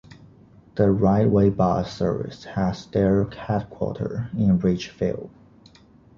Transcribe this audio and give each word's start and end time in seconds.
The 0.77 0.85
Riteway 0.85 1.55
Bus 1.55 1.95
Service 1.95 2.45
has 2.45 2.87
their 2.87 3.25
headquarters 3.29 4.31
in 4.35 4.57
Richfield. 4.57 5.29